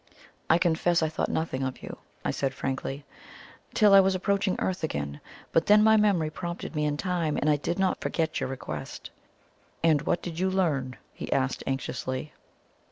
[0.49, 1.95] "I confess I thought nothing of you,"
[2.25, 3.05] I said frankly,
[3.75, 7.47] "till I was approaching Earth again; but then my memory prompted me in time, and
[7.47, 9.11] I did not forget your request."
[9.83, 12.33] "And what did you learn?" he asked anxiously.